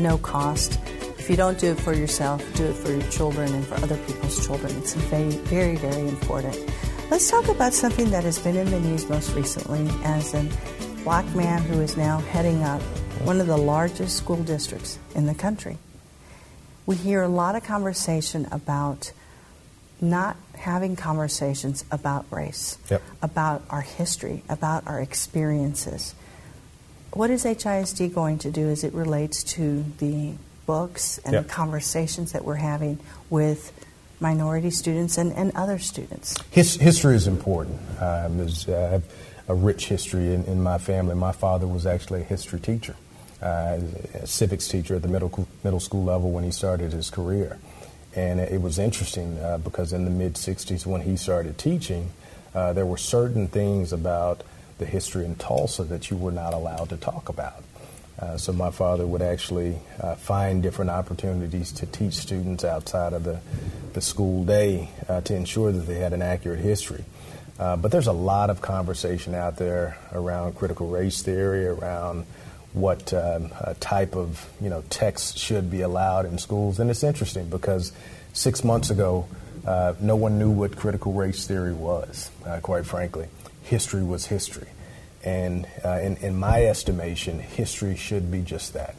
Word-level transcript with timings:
No 0.00 0.18
cost. 0.18 0.78
If 1.18 1.28
you 1.30 1.36
don't 1.36 1.58
do 1.58 1.72
it 1.72 1.80
for 1.80 1.92
yourself, 1.92 2.42
do 2.54 2.64
it 2.66 2.74
for 2.74 2.90
your 2.90 3.02
children 3.10 3.52
and 3.54 3.64
for 3.66 3.74
other 3.76 3.96
people's 3.98 4.44
children. 4.46 4.74
It's 4.78 4.94
very, 4.94 5.30
very, 5.30 5.76
very 5.76 6.08
important. 6.08 6.58
Let's 7.10 7.30
talk 7.30 7.48
about 7.48 7.74
something 7.74 8.10
that 8.10 8.24
has 8.24 8.38
been 8.38 8.56
in 8.56 8.70
the 8.70 8.80
news 8.80 9.08
most 9.08 9.34
recently 9.34 9.88
as 10.04 10.34
a 10.34 10.46
black 11.04 11.26
man 11.34 11.62
who 11.62 11.80
is 11.80 11.96
now 11.96 12.18
heading 12.18 12.62
up 12.62 12.80
one 13.24 13.40
of 13.40 13.46
the 13.46 13.56
largest 13.56 14.16
school 14.16 14.42
districts 14.42 14.98
in 15.14 15.26
the 15.26 15.34
country. 15.34 15.76
We 16.86 16.96
hear 16.96 17.22
a 17.22 17.28
lot 17.28 17.54
of 17.54 17.62
conversation 17.64 18.48
about 18.50 19.12
not 20.00 20.36
having 20.54 20.96
conversations 20.96 21.84
about 21.90 22.24
race, 22.30 22.78
Yep. 22.90 23.02
about 23.22 23.62
our 23.70 23.82
history, 23.82 24.42
about 24.48 24.86
our 24.86 25.00
experiences. 25.00 26.14
What 27.12 27.30
is 27.30 27.44
HISD 27.44 28.14
going 28.14 28.38
to 28.38 28.50
do 28.50 28.68
as 28.68 28.84
it 28.84 28.94
relates 28.94 29.42
to 29.54 29.84
the 29.98 30.32
books 30.66 31.18
and 31.24 31.34
Yep. 31.34 31.42
the 31.44 31.48
conversations 31.48 32.32
that 32.32 32.44
we're 32.44 32.54
having 32.54 32.98
with 33.30 33.72
minority 34.20 34.70
students 34.70 35.18
and, 35.18 35.32
and 35.32 35.50
other 35.56 35.78
students? 35.78 36.36
His, 36.50 36.74
history 36.76 37.16
is 37.16 37.26
important. 37.26 37.80
Um, 38.00 38.38
there's, 38.38 38.68
uh, 38.68 38.86
I 38.88 38.92
have 38.92 39.02
a 39.48 39.54
rich 39.54 39.86
history 39.86 40.32
in, 40.32 40.44
in 40.44 40.62
my 40.62 40.78
family. 40.78 41.16
My 41.16 41.32
father 41.32 41.66
was 41.66 41.84
actually 41.84 42.20
a 42.20 42.24
history 42.24 42.60
teacher, 42.60 42.94
uh, 43.42 43.78
a 44.14 44.26
civics 44.26 44.68
teacher 44.68 44.94
at 44.94 45.02
the 45.02 45.08
middle, 45.08 45.48
middle 45.64 45.80
school 45.80 46.04
level 46.04 46.30
when 46.30 46.44
he 46.44 46.52
started 46.52 46.92
his 46.92 47.10
career. 47.10 47.58
And 48.14 48.38
it 48.38 48.60
was 48.60 48.78
interesting 48.78 49.38
uh, 49.38 49.58
because 49.58 49.92
in 49.92 50.04
the 50.04 50.10
mid 50.10 50.34
60s, 50.34 50.86
when 50.86 51.00
he 51.00 51.16
started 51.16 51.58
teaching, 51.58 52.10
uh, 52.54 52.72
there 52.72 52.86
were 52.86 52.96
certain 52.96 53.48
things 53.48 53.92
about 53.92 54.42
the 54.80 54.86
history 54.86 55.24
in 55.24 55.36
Tulsa 55.36 55.84
that 55.84 56.10
you 56.10 56.16
were 56.16 56.32
not 56.32 56.52
allowed 56.52 56.88
to 56.88 56.96
talk 56.96 57.28
about. 57.28 57.62
Uh, 58.18 58.36
so 58.36 58.52
my 58.52 58.70
father 58.70 59.06
would 59.06 59.22
actually 59.22 59.78
uh, 60.00 60.14
find 60.14 60.62
different 60.62 60.90
opportunities 60.90 61.72
to 61.72 61.86
teach 61.86 62.14
students 62.14 62.64
outside 62.64 63.12
of 63.12 63.24
the, 63.24 63.40
the 63.94 64.00
school 64.00 64.44
day 64.44 64.90
uh, 65.08 65.20
to 65.22 65.34
ensure 65.34 65.72
that 65.72 65.86
they 65.86 65.98
had 65.98 66.12
an 66.12 66.20
accurate 66.20 66.58
history. 66.58 67.04
Uh, 67.58 67.76
but 67.76 67.92
there's 67.92 68.06
a 68.06 68.12
lot 68.12 68.50
of 68.50 68.60
conversation 68.60 69.34
out 69.34 69.56
there 69.56 69.96
around 70.12 70.54
critical 70.54 70.88
race 70.88 71.22
theory, 71.22 71.66
around 71.66 72.26
what 72.72 73.12
um, 73.12 73.50
type 73.80 74.14
of 74.14 74.48
you 74.60 74.70
know 74.70 74.82
text 74.90 75.36
should 75.36 75.70
be 75.70 75.80
allowed 75.80 76.24
in 76.24 76.38
schools, 76.38 76.78
and 76.78 76.88
it's 76.88 77.02
interesting 77.02 77.48
because 77.48 77.92
six 78.32 78.64
months 78.64 78.90
ago, 78.90 79.26
uh, 79.66 79.94
no 80.00 80.16
one 80.16 80.38
knew 80.38 80.50
what 80.50 80.76
critical 80.76 81.12
race 81.12 81.46
theory 81.46 81.74
was. 81.74 82.30
Uh, 82.46 82.60
quite 82.60 82.86
frankly, 82.86 83.26
history 83.70 84.02
was 84.02 84.26
history, 84.26 84.66
and 85.22 85.64
uh, 85.84 86.00
in, 86.02 86.16
in 86.16 86.36
my 86.36 86.64
estimation, 86.66 87.38
history 87.38 87.96
should 87.96 88.28
be 88.30 88.42
just 88.42 88.74
that. 88.74 88.96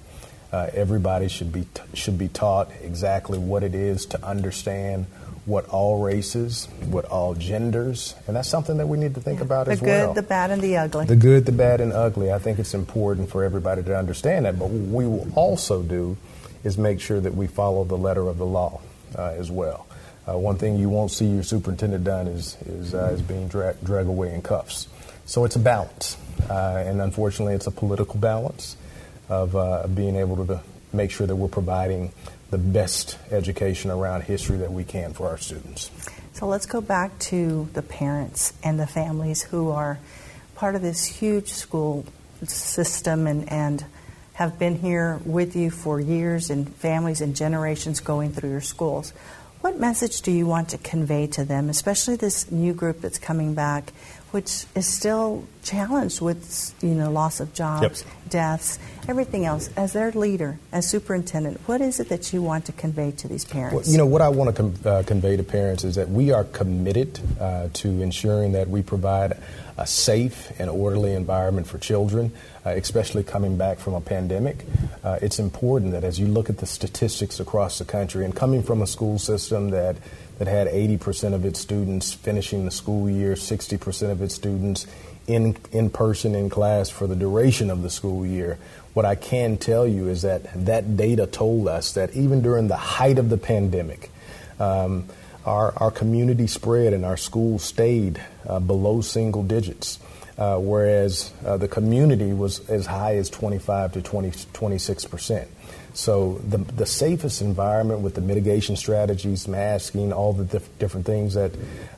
Uh, 0.52 0.70
everybody 0.74 1.28
should 1.28 1.52
be 1.52 1.66
t- 1.74 1.82
should 1.94 2.18
be 2.18 2.30
taught 2.30 2.72
exactly 2.82 3.38
what 3.38 3.64
it 3.64 3.76
is 3.76 4.06
to 4.06 4.26
understand 4.26 5.06
what 5.46 5.66
all 5.68 6.02
races, 6.02 6.68
what 6.86 7.04
all 7.06 7.34
genders, 7.34 8.16
and 8.28 8.36
that's 8.36 8.48
something 8.48 8.78
that 8.78 8.88
we 8.88 8.98
need 8.98 9.14
to 9.16 9.22
think 9.22 9.42
about 9.42 9.66
The 9.66 9.74
as 9.74 9.80
good, 9.80 9.88
well. 9.88 10.14
The 10.14 10.22
good, 10.22 10.24
the 10.24 10.28
bad, 10.28 10.52
and 10.52 10.62
the 10.62 10.78
ugly. 10.78 11.06
The 11.06 11.16
good, 11.18 11.46
the 11.46 11.52
bad, 11.52 11.82
and 11.82 11.92
ugly. 11.92 12.32
I 12.32 12.40
think 12.40 12.58
it's 12.58 12.74
important 12.74 13.30
for 13.30 13.44
everybody 13.44 13.84
to 13.84 13.98
understand 13.98 14.46
that. 14.46 14.58
But 14.58 14.70
what 14.70 14.88
we 14.94 15.06
will 15.06 15.28
also 15.36 15.82
do 15.82 16.16
is 16.64 16.78
make 16.78 17.02
sure 17.02 17.20
that 17.20 17.36
we 17.36 17.48
follow 17.48 17.84
the 17.84 17.98
letter 17.98 18.28
of 18.30 18.38
the 18.38 18.46
law 18.46 18.80
uh, 19.18 19.36
as 19.38 19.52
well. 19.52 19.86
Uh, 20.28 20.38
one 20.38 20.58
thing 20.58 20.78
you 20.78 20.90
won't 20.90 21.12
see 21.12 21.26
your 21.26 21.44
superintendent 21.44 22.04
done 22.04 22.28
is 22.28 22.58
is, 22.66 22.94
uh, 22.94 23.12
is 23.14 23.22
being 23.22 23.48
dra- 23.48 23.76
dragged 23.84 24.10
away 24.10 24.34
in 24.34 24.42
cuffs. 24.42 24.88
So 25.26 25.46
it's 25.46 25.56
a 25.56 25.60
balance, 25.60 26.18
uh, 26.50 26.84
and 26.86 27.02
unfortunately, 27.02 27.54
it's 27.54 27.68
a 27.68 27.72
political 27.72 28.20
balance 28.20 28.76
of 29.30 29.56
uh, 29.56 29.88
being 29.88 30.16
able 30.16 30.36
to, 30.38 30.46
to 30.46 30.62
make 30.94 31.12
sure 31.12 31.26
that 31.26 31.36
we're 31.36 31.48
providing 31.48 32.12
the 32.50 32.58
best 32.58 33.18
education 33.32 33.90
around 33.90 34.24
history 34.24 34.58
that 34.58 34.72
we 34.72 34.84
can 34.84 35.14
for 35.14 35.28
our 35.28 35.38
students. 35.38 35.90
So 36.34 36.48
let's 36.48 36.66
go 36.66 36.82
back 36.82 37.18
to 37.20 37.70
the 37.74 37.82
parents 37.82 38.54
and 38.64 38.80
the 38.80 38.88
families 38.88 39.42
who 39.42 39.70
are 39.70 40.00
part 40.56 40.76
of 40.76 40.82
this 40.82 41.06
huge 41.06 41.48
school 41.48 42.06
system 42.44 43.28
and, 43.28 43.50
and 43.50 43.86
have 44.34 44.60
been 44.60 44.76
here 44.76 45.20
with 45.26 45.56
you 45.56 45.70
for 45.70 46.00
years 46.00 46.50
and 46.50 46.74
families 46.76 47.22
and 47.22 47.36
generations 47.36 48.00
going 48.00 48.32
through 48.32 48.50
your 48.50 48.62
schools. 48.62 49.14
What 49.62 49.80
message 49.80 50.24
do 50.24 50.32
you 50.32 50.48
want 50.48 50.70
to 50.70 50.80
convey 50.80 51.28
to 51.28 51.46
them, 51.46 51.70
especially 51.70 52.16
this 52.16 52.52
new 52.52 52.74
group 52.74 53.00
that's 53.00 53.20
coming 53.20 53.54
back, 53.54 53.94
which 54.32 54.66
is 54.76 54.88
still 54.88 55.46
challenged 55.64 56.22
with 56.22 56.74
you 56.82 56.90
know 56.90 57.12
loss 57.12 57.40
of 57.40 57.54
jobs, 57.54 58.04
deaths, 58.30 58.80
everything 59.08 59.46
else? 59.46 59.70
As 59.76 59.94
their 59.94 60.12
leader, 60.12 60.58
as 60.72 60.90
superintendent, 60.90 61.60
what 61.68 61.82
is 61.82 62.00
it 62.00 62.10
that 62.10 62.34
you 62.34 62.42
want 62.42 62.66
to 62.66 62.72
convey 62.72 63.12
to 63.12 63.28
these 63.28 63.46
parents? 63.46 63.76
Well, 63.76 63.92
you 63.92 63.98
know, 63.98 64.06
what 64.06 64.22
I 64.22 64.30
want 64.30 64.56
to 64.56 64.62
com- 64.62 64.76
uh, 64.86 65.04
convey 65.06 65.38
to 65.38 65.44
parents 65.44 65.84
is 65.84 65.96
that 65.96 66.10
we 66.10 66.32
are 66.32 66.44
committed 66.46 67.20
uh, 67.40 67.70
to 67.74 67.88
ensuring 68.02 68.54
that 68.54 68.70
we 68.70 68.82
provide 68.82 69.38
a 69.78 69.88
safe 69.88 70.52
and 70.60 70.70
orderly 70.70 71.14
environment 71.14 71.68
for 71.68 71.78
children, 71.78 72.32
uh, 72.66 72.70
especially 72.70 73.24
coming 73.24 73.58
back 73.58 73.80
from 73.80 73.94
a 73.94 74.02
pandemic. 74.02 74.66
Uh, 75.04 75.18
it's 75.22 75.40
important 75.40 75.92
that 75.92 76.04
as 76.04 76.20
you 76.20 76.28
look 76.28 76.50
at 76.50 76.58
the 76.60 76.66
statistics 76.66 77.40
across 77.40 77.80
the 77.80 77.86
country 77.86 78.24
and 78.24 78.36
coming 78.36 78.62
from 78.62 78.82
a 78.82 78.88
school 78.88 79.18
system 79.18 79.72
that 79.72 79.96
that 80.42 80.48
had 80.48 80.68
80% 80.68 81.36
of 81.36 81.46
its 81.46 81.60
students 81.60 82.14
finishing 82.14 82.66
the 82.66 82.72
school 82.72 83.08
year, 83.08 83.36
60% 83.36 84.10
of 84.10 84.24
its 84.24 84.34
students 84.34 84.88
in, 85.28 85.56
in 85.72 85.92
person 85.92 86.34
in 86.34 86.50
class 86.50 86.90
for 86.90 87.06
the 87.06 87.16
duration 87.16 87.70
of 87.70 87.84
the 87.84 87.92
school 87.92 88.26
year. 88.26 88.58
What 88.96 89.06
I 89.06 89.14
can 89.14 89.58
tell 89.58 89.86
you 89.86 90.08
is 90.08 90.24
that 90.24 90.66
that 90.66 90.98
data 90.98 91.28
told 91.28 91.68
us 91.68 91.94
that 91.94 92.16
even 92.16 92.42
during 92.42 92.70
the 92.70 92.76
height 92.76 93.20
of 93.20 93.30
the 93.30 93.38
pandemic, 93.38 94.10
um, 94.60 95.06
our, 95.46 95.76
our 95.78 95.92
community 95.92 96.48
spread 96.48 96.94
and 96.94 97.06
our 97.06 97.18
schools 97.18 97.64
stayed 97.64 98.20
uh, 98.48 98.60
below 98.60 99.02
single 99.02 99.44
digits, 99.44 100.00
uh, 100.42 100.58
whereas 100.58 101.32
uh, 101.46 101.56
the 101.56 101.68
community 101.68 102.34
was 102.34 102.68
as 102.68 102.88
high 102.88 103.16
as 103.18 103.30
25 103.30 103.94
to 103.94 104.02
20, 104.02 104.32
26 104.54 105.06
percent. 105.06 105.48
So 105.94 106.42
the, 106.44 106.58
the 106.58 106.88
safest 106.88 107.44
environment 107.44 108.00
with 108.00 108.16
the 108.16 108.22
mitigation 108.22 108.76
strategies, 108.76 109.48
masking, 109.48 110.12
all 110.12 110.34
the 110.34 110.46
diff- 110.46 110.80
different 110.80 111.06
things 111.06 111.36
that, 111.36 111.52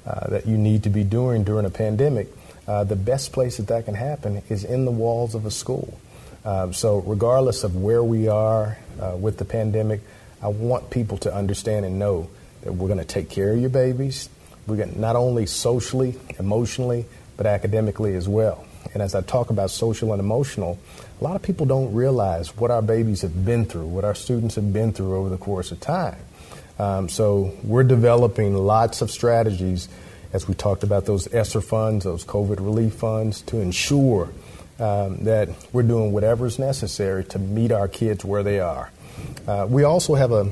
uh, 0.06 0.28
that 0.28 0.46
you 0.46 0.58
need 0.58 0.84
to 0.84 0.90
be 0.90 1.06
doing 1.06 1.46
during 1.46 1.66
a 1.66 1.70
pandemic, 1.70 2.28
uh, 2.68 2.84
the 2.84 2.98
best 2.98 3.32
place 3.32 3.56
that 3.58 3.68
that 3.68 3.86
can 3.86 3.96
happen 3.96 4.42
is 4.50 4.66
in 4.66 4.84
the 4.84 4.92
walls 4.92 5.36
of 5.36 5.46
a 5.46 5.52
school. 5.52 5.98
Um, 6.44 6.74
so 6.74 7.00
regardless 7.00 7.64
of 7.64 7.78
where 7.78 8.04
we 8.04 8.28
are 8.28 8.78
uh, 9.00 9.16
with 9.18 9.38
the 9.38 9.46
pandemic, 9.46 10.02
I 10.42 10.50
want 10.50 10.90
people 10.90 11.18
to 11.20 11.34
understand 11.34 11.86
and 11.86 11.98
know 11.98 12.30
that 12.64 12.74
we're 12.74 12.90
going 12.90 13.00
to 13.00 13.06
take 13.06 13.30
care 13.30 13.54
of 13.54 13.62
your 13.62 13.70
babies. 13.70 14.28
We're 14.68 14.76
going 14.76 14.96
to 14.96 15.00
not 15.00 15.16
only 15.16 15.46
socially, 15.46 16.20
emotionally, 16.38 17.06
but 17.38 17.46
academically 17.46 18.16
as 18.16 18.28
well. 18.28 18.66
And 18.94 19.02
as 19.02 19.16
I 19.16 19.22
talk 19.22 19.50
about 19.50 19.72
social 19.72 20.12
and 20.12 20.20
emotional, 20.20 20.78
a 21.20 21.24
lot 21.24 21.36
of 21.36 21.42
people 21.42 21.66
don't 21.66 21.94
realize 21.94 22.56
what 22.58 22.70
our 22.70 22.82
babies 22.82 23.22
have 23.22 23.46
been 23.46 23.66
through, 23.66 23.88
what 23.88 24.04
our 24.04 24.16
students 24.16 24.56
have 24.56 24.74
been 24.74 24.92
through 24.94 25.16
over 25.16 25.30
the 25.30 25.38
course 25.38 25.72
of 25.72 25.80
time. 25.80 26.18
Um, 26.80 27.08
so 27.08 27.54
we're 27.64 27.84
developing 27.84 28.56
lots 28.56 29.02
of 29.02 29.12
strategies 29.12 29.88
as 30.34 30.48
we 30.48 30.56
talked 30.56 30.84
about 30.84 31.06
those 31.06 31.32
ESSER 31.34 31.62
funds, 31.62 32.06
those 32.06 32.26
COVID 32.26 32.58
relief 32.58 32.96
funds, 32.96 33.42
to 33.44 33.60
ensure 33.60 34.30
um, 34.80 35.24
that 35.24 35.50
we're 35.72 35.84
doing 35.84 36.12
whatever 36.12 36.48
is 36.48 36.58
necessary 36.58 37.24
to 37.26 37.40
meet 37.40 37.72
our 37.72 37.88
kids 37.88 38.26
where 38.26 38.42
they 38.42 38.60
are. 38.60 38.92
Uh, 39.48 39.68
we 39.70 39.84
also 39.84 40.16
have 40.16 40.32
a 40.32 40.52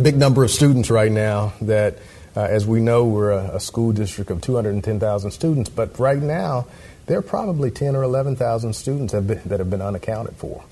big 0.00 0.16
number 0.16 0.44
of 0.44 0.50
students 0.50 0.90
right 0.90 1.10
now 1.10 1.54
that, 1.62 1.98
uh, 2.38 2.46
as 2.48 2.64
we 2.64 2.78
know, 2.78 3.04
we're 3.04 3.32
a, 3.32 3.56
a 3.56 3.60
school 3.60 3.90
district 3.90 4.30
of 4.30 4.40
210,000 4.40 5.32
students, 5.32 5.68
but 5.68 5.98
right 5.98 6.22
now 6.22 6.68
there 7.06 7.18
are 7.18 7.22
probably 7.22 7.68
10 7.68 7.96
or 7.96 8.04
11,000 8.04 8.74
students 8.74 9.12
that 9.12 9.18
have, 9.18 9.26
been, 9.26 9.40
that 9.48 9.58
have 9.58 9.68
been 9.68 9.82
unaccounted 9.82 10.36
for. 10.36 10.62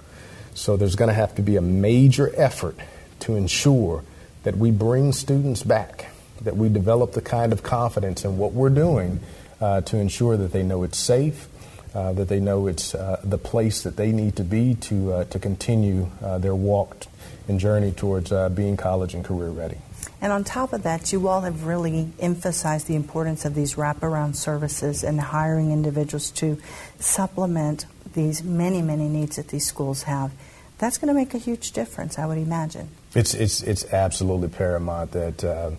So 0.55 0.77
there's 0.77 0.95
going 0.95 1.09
to 1.09 1.15
have 1.15 1.35
to 1.35 1.43
be 1.43 1.57
a 1.57 1.61
major 1.61 2.33
effort 2.37 2.77
to 3.21 3.35
ensure 3.35 4.05
that 4.45 4.57
we 4.57 4.71
bring 4.71 5.11
students 5.11 5.65
back, 5.65 6.07
that 6.43 6.57
we 6.57 6.69
develop 6.69 7.15
the 7.15 7.21
kind 7.21 7.53
of 7.53 7.65
confidence 7.65 8.25
in 8.25 8.39
what 8.39 8.53
we're 8.53 8.71
doing 8.71 9.19
uh, 9.61 9.81
to 9.81 9.97
ensure 9.97 10.37
that 10.37 10.53
they 10.53 10.63
know 10.63 10.85
it's 10.85 10.99
safe, 10.99 11.49
uh, 11.97 12.13
that 12.13 12.29
they 12.29 12.39
know 12.39 12.69
it's 12.69 12.95
uh, 12.95 13.21
the 13.25 13.39
place 13.39 13.83
that 13.83 13.97
they 13.97 14.13
need 14.13 14.37
to 14.37 14.45
be 14.45 14.77
to, 14.77 15.13
uh, 15.13 15.25
to 15.25 15.41
continue 15.41 16.09
uh, 16.23 16.39
their 16.39 16.55
walk 16.55 17.07
and 17.49 17.59
journey 17.59 17.91
towards 17.91 18.31
uh, 18.31 18.49
being 18.51 18.77
college 18.77 19.15
and 19.15 19.25
career 19.25 19.51
ready. 19.51 19.79
And 20.21 20.33
on 20.33 20.45
top 20.45 20.73
of 20.73 20.83
that, 20.85 21.13
you 21.13 21.29
all 21.29 21.43
have 21.43 21.65
really 21.65 22.11
emphasized 22.19 22.87
the 22.87 22.97
importance 22.97 23.45
of 23.45 23.55
these 23.55 23.75
wraparound 23.75 24.35
services 24.37 25.05
and 25.05 25.21
hiring 25.21 25.73
individuals 25.73 26.31
to 26.33 26.59
supplement 26.99 27.87
these 28.15 28.43
many, 28.43 28.81
many 28.81 29.09
needs 29.09 29.37
that 29.37 29.49
these 29.49 29.67
schools 29.67 30.05
have. 30.05 30.33
That's 30.79 30.99
going 30.99 31.09
to 31.09 31.15
make 31.15 31.35
a 31.35 31.39
huge 31.39 31.73
difference, 31.73 32.19
I 32.19 32.27
would 32.27 32.39
imagine. 32.39 32.89
It's, 33.15 33.35
it's, 33.35 33.63
it's 33.63 33.85
absolutely 33.93 34.49
paramount 34.49 35.13
that, 35.13 35.45
uh, 35.45 35.71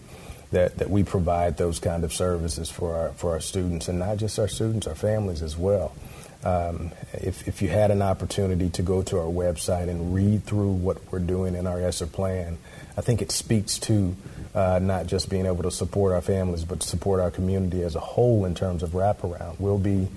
that, 0.52 0.78
that 0.78 0.90
we 0.90 1.04
provide 1.04 1.58
those 1.58 1.80
kind 1.80 2.04
of 2.04 2.14
services 2.14 2.70
for 2.70 2.96
our, 2.96 3.10
for 3.10 3.32
our 3.32 3.40
students, 3.40 3.88
and 3.88 4.00
not 4.00 4.18
just 4.18 4.40
our 4.40 4.48
students, 4.48 4.88
our 4.88 4.96
families 4.96 5.42
as 5.42 5.58
well. 5.58 5.94
Um, 6.44 6.92
if, 7.14 7.48
if 7.48 7.62
you 7.62 7.68
had 7.68 7.92
an 7.92 8.02
opportunity 8.02 8.70
to 8.70 8.82
go 8.82 9.02
to 9.04 9.18
our 9.18 9.26
website 9.26 9.90
and 9.90 10.14
read 10.14 10.44
through 10.46 10.72
what 10.72 11.12
we're 11.12 11.20
doing 11.20 11.56
in 11.56 11.66
our 11.68 11.82
ESSER 11.82 12.08
plan, 12.08 12.58
I 12.96 13.02
think 13.02 13.22
it 13.22 13.32
speaks 13.32 13.80
to 13.80 14.16
uh, 14.54 14.80
not 14.82 15.08
just 15.08 15.30
being 15.30 15.46
able 15.46 15.64
to 15.64 15.72
support 15.72 16.14
our 16.14 16.22
families, 16.22 16.64
but 16.64 16.84
support 16.84 17.20
our 17.20 17.32
community 17.32 17.84
as 17.84 17.96
a 17.96 18.00
whole 18.00 18.46
in 18.46 18.56
terms 18.56 18.84
of 18.84 18.92
wraparound. 18.92 19.60
We'll 19.60 19.78
be 19.78 20.08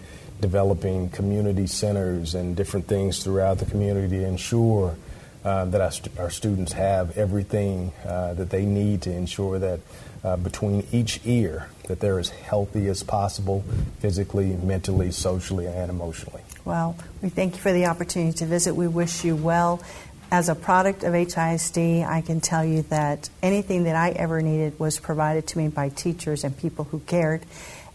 developing 0.40 1.10
community 1.10 1.66
centers 1.66 2.34
and 2.34 2.56
different 2.56 2.86
things 2.86 3.22
throughout 3.22 3.58
the 3.58 3.66
community 3.66 4.18
to 4.18 4.24
ensure 4.26 4.96
uh, 5.44 5.64
that 5.66 5.80
our, 5.80 5.90
st- 5.90 6.18
our, 6.18 6.30
students 6.30 6.72
have 6.72 7.16
everything 7.16 7.92
uh, 8.04 8.34
that 8.34 8.50
they 8.50 8.64
need 8.64 9.02
to 9.02 9.10
ensure 9.10 9.58
that 9.58 9.80
uh, 10.24 10.36
between 10.36 10.86
each 10.92 11.20
ear 11.24 11.68
that 11.88 12.00
they're 12.00 12.18
as 12.18 12.30
healthy 12.30 12.86
as 12.88 13.02
possible 13.02 13.64
physically, 13.98 14.56
mentally, 14.56 15.10
socially, 15.10 15.66
and 15.66 15.90
emotionally. 15.90 16.42
Well, 16.64 16.96
we 17.22 17.30
thank 17.30 17.56
you 17.56 17.60
for 17.60 17.72
the 17.72 17.86
opportunity 17.86 18.36
to 18.38 18.46
visit. 18.46 18.74
We 18.76 18.86
wish 18.86 19.24
you 19.24 19.34
well. 19.34 19.82
As 20.30 20.48
a 20.48 20.54
product 20.54 21.02
of 21.02 21.12
HISD, 21.12 22.06
I 22.06 22.20
can 22.20 22.40
tell 22.40 22.64
you 22.64 22.82
that 22.82 23.28
anything 23.42 23.84
that 23.84 23.96
I 23.96 24.10
ever 24.10 24.40
needed 24.40 24.78
was 24.78 25.00
provided 25.00 25.48
to 25.48 25.58
me 25.58 25.68
by 25.68 25.88
teachers 25.88 26.44
and 26.44 26.56
people 26.56 26.84
who 26.84 27.00
cared. 27.00 27.42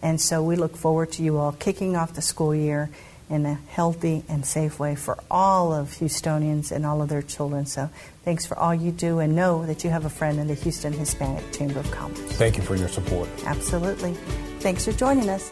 And 0.02 0.20
so 0.20 0.44
we 0.44 0.58
look 0.58 0.76
forward 0.76 1.14
to 1.14 1.24
you 1.24 1.38
all 1.38 1.54
kicking 1.54 1.96
off 1.96 2.14
the 2.14 2.22
school 2.22 2.54
year 2.54 2.90
in 3.30 3.46
a 3.46 3.56
healthy 3.56 4.24
and 4.30 4.46
safe 4.46 4.80
way 4.80 4.96
for 4.96 5.18
all 5.30 5.74
of 5.74 5.90
Houstonians 6.00 6.72
and 6.72 6.86
all 6.86 7.02
of 7.02 7.10
their 7.10 7.22
children. 7.22 7.66
So 7.66 7.90
thanks 8.24 8.46
for 8.46 8.58
all 8.58 8.74
you 8.74 8.92
do 8.92 9.20
and 9.20 9.36
know 9.36 9.66
that 9.66 9.84
you 9.84 9.90
have 9.90 10.06
a 10.06 10.10
friend 10.10 10.40
in 10.40 10.48
the 10.48 10.54
Houston 10.54 10.94
Hispanic 10.94 11.52
Chamber 11.52 11.80
of 11.80 11.90
Commerce. 11.92 12.20
Thank 12.34 12.58
you 12.58 12.64
for 12.64 12.76
your 12.76 12.88
support. 12.88 13.30
Absolutely. 13.46 14.14
Thanks 14.60 14.86
for 14.86 14.92
joining 14.92 15.30
us. 15.30 15.50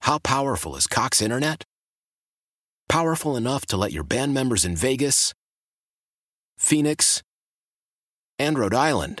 How 0.00 0.18
powerful 0.18 0.74
is 0.76 0.86
Cox 0.86 1.20
Internet? 1.20 1.64
Powerful 2.88 3.36
enough 3.36 3.66
to 3.66 3.76
let 3.76 3.92
your 3.92 4.04
band 4.04 4.32
members 4.32 4.64
in 4.64 4.74
Vegas, 4.74 5.34
Phoenix, 6.56 7.22
and 8.38 8.58
Rhode 8.58 8.72
Island 8.72 9.20